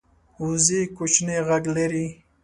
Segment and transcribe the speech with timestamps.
[0.45, 2.07] وزې کوچنی غږ لري